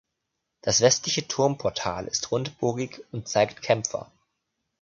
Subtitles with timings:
[0.61, 4.11] Das westliche Turmportal ist rundbogig und zeigt Kämpfer.